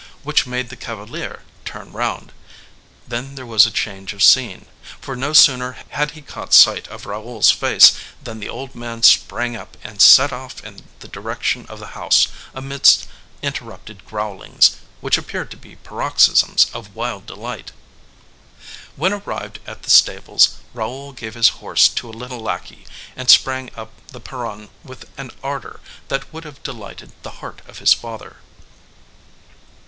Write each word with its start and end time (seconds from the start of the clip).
which 0.23 0.47
made 0.47 0.69
the 0.69 0.75
cavalier 0.75 1.43
turn 1.63 1.91
round. 1.91 2.31
Then 3.07 3.35
there 3.35 3.45
was 3.45 3.67
a 3.67 3.69
change 3.71 4.13
of 4.13 4.23
scene; 4.23 4.65
for 4.99 5.15
no 5.15 5.31
sooner 5.31 5.73
had 5.89 6.09
he 6.17 6.23
caught 6.23 6.55
sight 6.55 6.87
of 6.87 7.05
Raoul's 7.05 7.51
face, 7.51 7.93
than 8.23 8.39
the 8.39 8.49
old 8.49 8.73
man 8.73 9.03
sprang 9.03 9.55
up 9.55 9.77
and 9.83 10.01
set 10.01 10.33
off 10.33 10.63
in 10.65 10.79
the 11.01 11.07
direction 11.07 11.67
of 11.67 11.77
the 11.77 11.93
house, 11.93 12.29
amidst 12.55 13.05
interrupted 13.43 14.03
growlings, 14.03 14.77
which 15.01 15.19
appeared 15.19 15.51
to 15.51 15.55
be 15.57 15.75
paroxysms 15.75 16.71
of 16.73 16.95
wild 16.95 17.27
delight. 17.27 17.71
When 18.95 19.13
arrived 19.13 19.59
at 19.67 19.83
the 19.83 19.91
stables, 19.91 20.55
Raoul 20.73 21.11
gave 21.11 21.35
his 21.35 21.59
horse 21.61 21.87
to 21.89 22.09
a 22.09 22.09
little 22.09 22.39
lackey, 22.39 22.87
and 23.15 23.29
sprang 23.29 23.69
up 23.75 23.91
the 24.07 24.19
perron 24.19 24.69
with 24.83 25.07
an 25.19 25.29
ardor 25.43 25.79
that 26.07 26.33
would 26.33 26.43
have 26.45 26.63
delighted 26.63 27.11
the 27.21 27.37
heart 27.45 27.61
of 27.67 27.77
his 27.77 27.93
father. 27.93 28.37